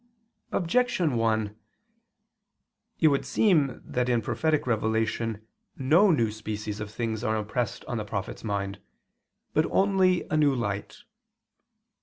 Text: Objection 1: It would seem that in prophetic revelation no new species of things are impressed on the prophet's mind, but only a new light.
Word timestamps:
Objection 0.51 1.15
1: 1.15 1.55
It 3.01 3.07
would 3.09 3.23
seem 3.23 3.79
that 3.85 4.09
in 4.09 4.19
prophetic 4.19 4.65
revelation 4.65 5.45
no 5.77 6.09
new 6.09 6.31
species 6.31 6.79
of 6.79 6.89
things 6.89 7.23
are 7.23 7.37
impressed 7.37 7.85
on 7.85 7.97
the 7.99 8.03
prophet's 8.03 8.43
mind, 8.43 8.79
but 9.53 9.67
only 9.69 10.27
a 10.31 10.37
new 10.37 10.55
light. 10.55 11.03